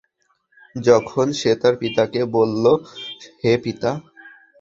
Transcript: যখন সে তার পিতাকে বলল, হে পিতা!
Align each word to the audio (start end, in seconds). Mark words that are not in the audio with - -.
যখন 0.75 1.25
সে 1.39 1.51
তার 1.55 1.73
পিতাকে 1.81 2.21
বলল, 2.35 2.65
হে 3.41 3.53
পিতা! 3.63 3.91